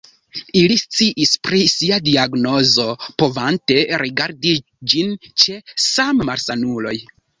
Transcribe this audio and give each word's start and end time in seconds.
Ili 0.59 0.75
sciis 0.83 1.33
pri 1.47 1.59
sia 1.73 1.99
diagnozo, 2.07 2.87
povante 3.23 3.77
rigardi 4.05 4.55
ĝin 4.95 5.15
ĉe 5.45 5.59
sammalsanuloj. 5.89 6.97